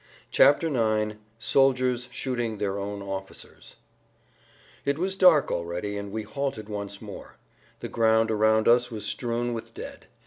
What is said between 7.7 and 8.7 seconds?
The ground around